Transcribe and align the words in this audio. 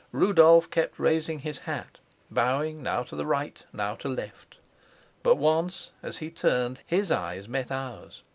Rudolf 0.11 0.67
kept 0.71 0.97
raising 0.97 1.37
his 1.37 1.59
hat, 1.59 1.99
bowing 2.31 2.81
now 2.81 3.03
to 3.03 3.15
right, 3.23 3.63
now 3.71 3.93
to 3.97 4.09
left. 4.09 4.57
But 5.21 5.35
once, 5.35 5.91
as 6.01 6.17
he 6.17 6.31
turned, 6.31 6.81
his 6.87 7.11
eyes 7.11 7.47
met 7.47 7.69
ours. 7.71 8.23